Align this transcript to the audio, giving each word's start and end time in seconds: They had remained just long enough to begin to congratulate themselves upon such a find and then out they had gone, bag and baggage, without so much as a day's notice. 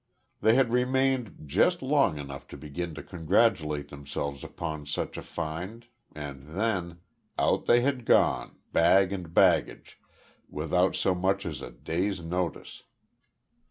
They 0.41 0.55
had 0.55 0.71
remained 0.73 1.43
just 1.45 1.83
long 1.83 2.17
enough 2.17 2.47
to 2.47 2.57
begin 2.57 2.95
to 2.95 3.03
congratulate 3.03 3.89
themselves 3.89 4.43
upon 4.43 4.87
such 4.87 5.15
a 5.15 5.21
find 5.21 5.85
and 6.15 6.57
then 6.57 7.01
out 7.37 7.67
they 7.67 7.81
had 7.81 8.03
gone, 8.03 8.57
bag 8.73 9.13
and 9.13 9.31
baggage, 9.31 9.99
without 10.49 10.95
so 10.95 11.13
much 11.13 11.45
as 11.45 11.61
a 11.61 11.69
day's 11.69 12.19
notice. 12.25 12.81